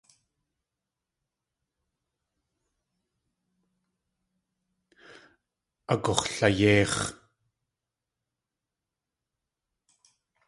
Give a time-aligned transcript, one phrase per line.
[5.93, 6.95] Agux̲layéix̲.